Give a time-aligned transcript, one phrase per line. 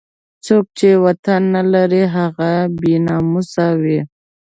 [0.45, 3.99] څوک چې وطن نه لري هغه بې ناموسه وي.